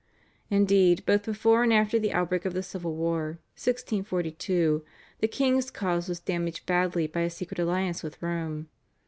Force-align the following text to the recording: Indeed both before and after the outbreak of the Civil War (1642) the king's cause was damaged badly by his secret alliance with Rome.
Indeed 0.49 1.05
both 1.05 1.25
before 1.25 1.61
and 1.61 1.71
after 1.71 1.99
the 1.99 2.11
outbreak 2.11 2.43
of 2.45 2.53
the 2.55 2.63
Civil 2.63 2.95
War 2.95 3.37
(1642) 3.55 4.83
the 5.19 5.27
king's 5.27 5.69
cause 5.69 6.09
was 6.09 6.19
damaged 6.19 6.65
badly 6.65 7.05
by 7.05 7.21
his 7.21 7.35
secret 7.35 7.59
alliance 7.59 8.01
with 8.01 8.19
Rome. 8.19 8.67